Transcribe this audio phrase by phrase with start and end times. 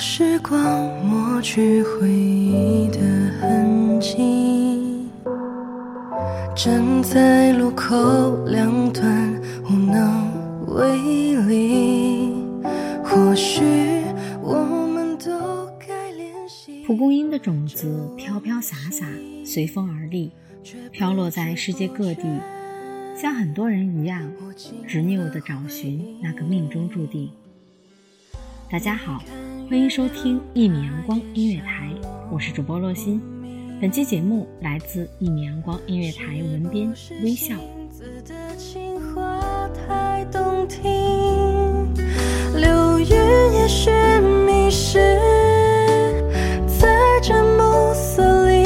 [0.00, 3.00] 时光抹去回忆的
[3.40, 5.08] 痕迹，
[6.54, 12.32] 站在路口两端无能为力。
[13.02, 13.64] 或许
[14.40, 14.54] 我
[14.94, 16.84] 们都该练习。
[16.84, 19.04] 蒲公英的种子飘飘洒洒，
[19.44, 20.30] 随风而立，
[20.92, 22.22] 飘落在世界各地，
[23.16, 24.30] 像很多人一样，
[24.86, 27.28] 执拗地找寻那个命中注定。
[28.70, 29.20] 大家好。
[29.68, 31.92] 欢迎收听一米阳光音乐台，
[32.32, 33.20] 我是主播洛心。
[33.78, 36.90] 本期节目来自一米阳光音乐台文编
[37.22, 37.54] 微笑
[38.26, 40.80] 的青花太动听。
[42.58, 43.90] 流云也许
[44.46, 44.98] 迷失
[46.66, 46.88] 在
[47.22, 48.64] 这暮色里，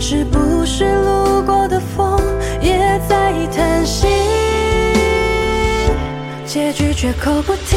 [0.00, 2.18] 是不是路过的风
[2.62, 4.06] 也在叹息？
[6.46, 7.71] 结局绝口不提。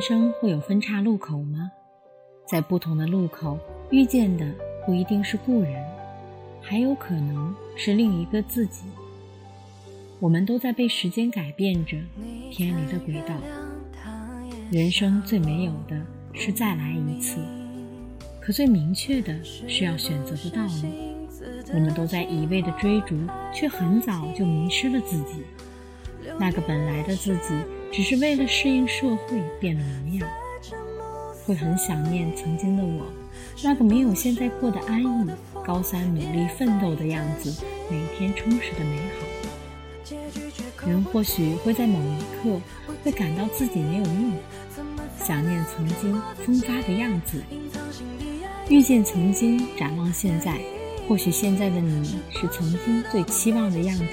[0.00, 1.70] 人生会有分岔路口吗？
[2.46, 3.58] 在不同的路口
[3.90, 4.50] 遇见的
[4.86, 5.74] 不一定是故人，
[6.62, 8.84] 还有可能是另一个自己。
[10.18, 11.98] 我们都在被时间改变着，
[12.50, 13.34] 偏离了轨道。
[14.70, 16.00] 人生最没有的
[16.32, 17.36] 是再来一次，
[18.40, 21.74] 可最明确的是要选择的道路。
[21.74, 23.18] 我们都在一味的追逐，
[23.54, 25.42] 却很早就迷失了自己。
[26.38, 27.52] 那个本来的自己，
[27.92, 30.28] 只是为了适应社会变了模样。
[31.46, 33.06] 会很想念曾经的我，
[33.64, 35.30] 那个没有现在过得安逸，
[35.64, 40.86] 高三努力奋斗的样子，每天充实的美好。
[40.86, 42.60] 人或许会在某一刻
[43.02, 44.32] 会感到自己没有用，
[45.22, 47.42] 想念曾经风发的样子，
[48.68, 50.58] 遇见曾经，展望现在，
[51.08, 54.04] 或许现在的你是曾经最期望的样子。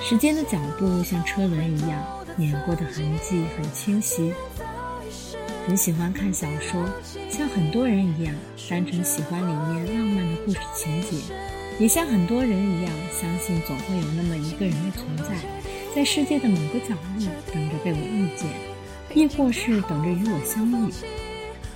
[0.00, 2.02] 时间的脚步像车轮一样，
[2.36, 4.32] 碾过的痕迹很清晰。
[5.66, 6.84] 很喜欢看小说，
[7.30, 8.34] 像很多人一样，
[8.68, 11.18] 单纯喜欢里面浪漫的故事情节，
[11.78, 15.36] 也像很多人一样，相信总会有那么一个人的存在，
[15.94, 18.48] 在世界的某个角落等着被我遇见，
[19.14, 20.92] 亦或是等着与我相遇。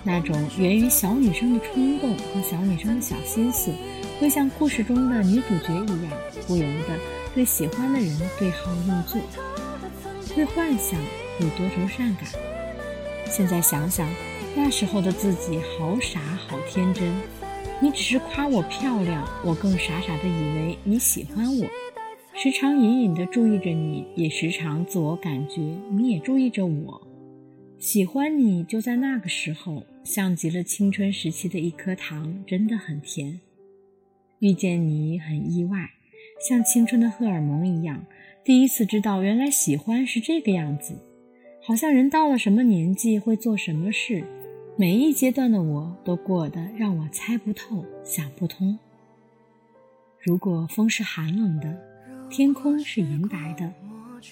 [0.03, 3.73] 那种源于小女生的冲动和小女生的小心思，
[4.19, 6.13] 会像故事中的女主角一样，
[6.49, 6.99] 不由得
[7.37, 9.21] 对喜欢的人对号入座，
[10.37, 11.01] 会幻想，
[11.39, 12.27] 会多愁善感。
[13.25, 14.07] 现在想想，
[14.55, 17.11] 那时候的自己好傻好天真。
[17.81, 21.65] 你只是夸我漂亮，我更傻傻的以为你喜欢我，
[22.35, 27.01] 时常隐隐的注意着你，也时常自我感觉你也注意着我。
[27.79, 33.41] 喜欢你就在那个时候，像极了青春时期的一颗糖，真的很甜。
[34.41, 35.93] 遇见你很意外，
[36.47, 38.05] 像青春的荷尔蒙一样，
[38.47, 40.97] 第一次知道原来喜欢是这个样子。
[41.65, 44.23] 好像人到了什么年纪会做什么事，
[44.77, 48.79] 每一阶段的我都过得让我猜不透、想不通。
[50.23, 51.77] 如果风是寒冷的，
[52.31, 53.73] 天空是银白的，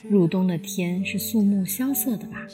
[0.08, 2.46] 入冬的天是肃穆萧瑟的吧？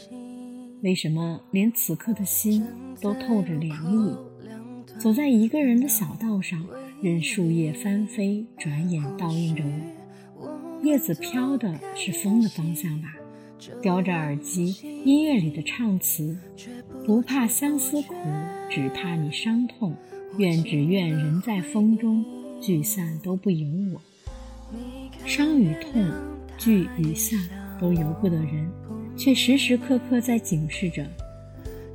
[0.82, 2.66] 为什么连此刻的心
[3.02, 4.16] 都透着凉意？
[4.98, 6.66] 走在一个人的小道上，
[7.02, 9.99] 任树叶翻飞，转眼倒映着我。
[10.82, 13.14] 叶子飘的是风的方向吧？
[13.82, 14.74] 叼着耳机，
[15.04, 16.36] 音乐里的唱词，
[17.04, 18.14] 不怕相思苦，
[18.70, 19.94] 只怕你伤痛。
[20.38, 22.24] 愿只愿人在风中，
[22.60, 24.00] 聚散都不由我。
[25.26, 26.10] 伤与痛，
[26.56, 27.38] 聚与散，
[27.80, 28.70] 都由不得人，
[29.16, 31.04] 却时时刻刻在警示着：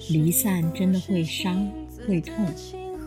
[0.09, 1.67] 离散真的会伤
[2.05, 2.45] 会痛。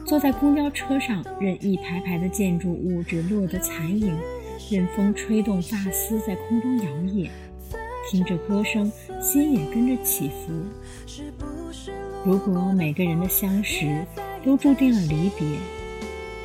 [0.07, 4.17] 坐在公交车上，任一排排的建筑物只落得残影，
[4.71, 7.29] 任风吹动发丝在空中摇曳。
[8.11, 10.53] 听着歌声，心也跟着起伏。
[12.25, 14.05] 如果每个人的相识
[14.45, 15.47] 都注定了离别，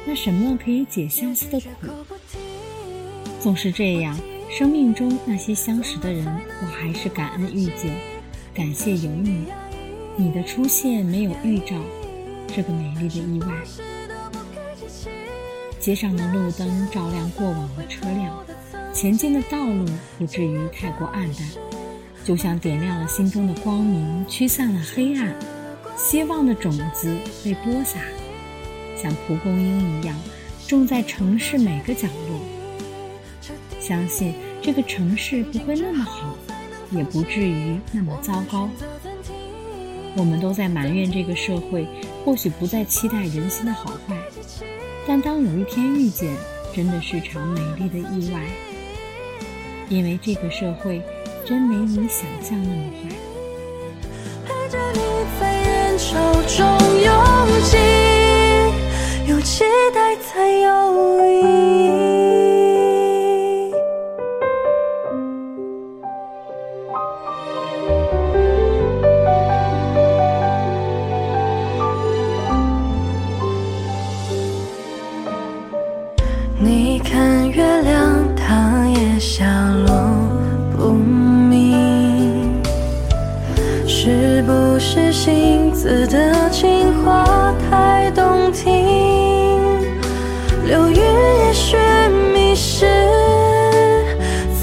[0.05, 1.87] 那什么可以解相思的苦？
[3.39, 4.17] 总是这样，
[4.49, 6.25] 生命中那些相识的人，
[6.61, 7.95] 我还是感恩遇见，
[8.53, 9.45] 感谢有你。
[10.15, 11.75] 你的出现没有预兆，
[12.47, 13.92] 这个美丽的意外。
[15.83, 18.33] 街上的路灯照亮过往的车辆。
[18.93, 19.85] 前进的道路
[20.17, 21.45] 不至于太过暗淡，
[22.23, 25.35] 就像点亮了心中的光明，驱散了黑暗。
[25.97, 27.13] 希望的种子
[27.43, 27.99] 被播撒，
[28.95, 30.15] 像蒲公英一样
[30.69, 32.39] 种在城市每个角落。
[33.81, 36.33] 相信这个城市不会那么好，
[36.91, 38.69] 也不至于那么糟糕。
[40.15, 41.85] 我们都在埋怨这个社会，
[42.23, 44.15] 或许不再期待人心的好坏，
[45.05, 46.35] 但当有一天遇见，
[46.73, 48.39] 真的是场美丽的意外。
[49.89, 51.01] 因为这个社会
[51.45, 53.09] 真没你想象那么坏。
[54.45, 54.99] 陪着你
[55.39, 56.65] 在人潮中
[57.03, 57.11] 拥
[57.69, 57.77] 挤，
[59.29, 60.71] 有期待才有
[85.83, 88.71] 字的情话太动听，
[90.65, 91.75] 流云也许
[92.33, 92.85] 迷失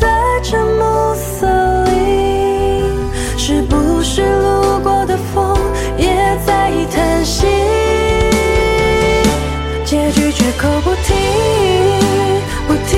[0.00, 0.08] 在
[0.42, 1.46] 这暮色
[1.84, 2.82] 里，
[3.36, 5.54] 是不是路过的风
[5.98, 6.08] 也
[6.46, 7.46] 在叹息？
[9.84, 11.12] 结局绝口不提，
[12.66, 12.96] 不提，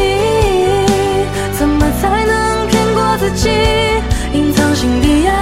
[1.59, 3.51] 怎么才能骗过自己，
[4.33, 5.42] 隐藏心底压